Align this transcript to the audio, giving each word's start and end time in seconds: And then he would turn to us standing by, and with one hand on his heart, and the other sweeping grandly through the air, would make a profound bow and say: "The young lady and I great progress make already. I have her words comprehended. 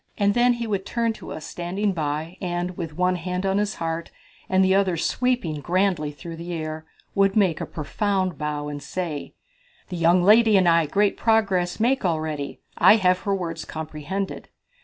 And 0.17 0.33
then 0.33 0.53
he 0.53 0.65
would 0.65 0.83
turn 0.83 1.13
to 1.13 1.31
us 1.31 1.45
standing 1.45 1.91
by, 1.93 2.35
and 2.41 2.75
with 2.75 2.97
one 2.97 3.17
hand 3.17 3.45
on 3.45 3.59
his 3.59 3.75
heart, 3.75 4.09
and 4.49 4.65
the 4.65 4.73
other 4.73 4.97
sweeping 4.97 5.59
grandly 5.61 6.09
through 6.11 6.37
the 6.37 6.53
air, 6.53 6.87
would 7.13 7.35
make 7.35 7.61
a 7.61 7.67
profound 7.67 8.35
bow 8.35 8.67
and 8.67 8.81
say: 8.81 9.35
"The 9.89 9.97
young 9.97 10.23
lady 10.23 10.57
and 10.57 10.67
I 10.67 10.87
great 10.87 11.17
progress 11.17 11.79
make 11.79 12.03
already. 12.03 12.61
I 12.79 12.95
have 12.95 13.19
her 13.19 13.35
words 13.35 13.63
comprehended. 13.63 14.49